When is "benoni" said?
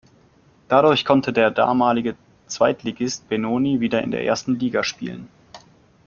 3.29-3.81